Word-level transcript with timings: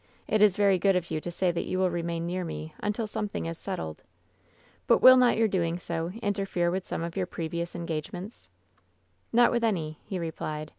It 0.27 0.41
is 0.41 0.55
very 0.55 0.79
good 0.79 0.95
of 0.95 1.11
you 1.11 1.21
to 1.21 1.29
say 1.29 1.51
that 1.51 1.67
you 1.67 1.77
will 1.77 1.91
remain 1.91 2.25
near 2.25 2.43
me 2.43 2.73
until 2.79 3.05
something 3.05 3.45
is 3.45 3.59
settled. 3.59 4.01
But 4.87 4.97
will 5.03 5.15
not 5.15 5.37
your 5.37 5.47
doing 5.47 5.77
so 5.77 6.09
inter 6.23 6.47
fere 6.47 6.71
with 6.71 6.87
some 6.87 7.03
of 7.03 7.15
your 7.15 7.27
previous 7.27 7.75
engagements 7.75 8.49
V" 8.49 8.81
'Not 9.37 9.51
with 9.51 9.63
any,' 9.63 9.99
he 10.03 10.17
replied. 10.17 10.69